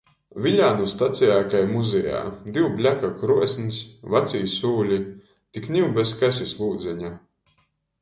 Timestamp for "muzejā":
1.73-2.23